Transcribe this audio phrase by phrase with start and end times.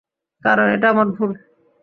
[0.43, 1.31] কারণ, এটা আমার ভুল!